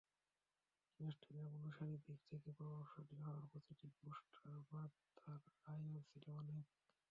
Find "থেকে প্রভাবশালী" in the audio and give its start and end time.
2.29-3.15